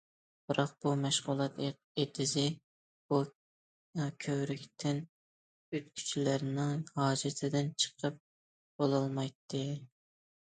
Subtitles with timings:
[0.49, 1.59] بىراق بۇ مەشغۇلات
[2.03, 2.45] ئېتىزى
[3.11, 3.19] بۇ
[4.25, 5.01] كۆۋرۈكتىن
[5.79, 8.17] ئۆتكۈچىلەرنىڭ ھاجىتىدىن چىقىپ
[8.81, 9.63] بولالمايتتى.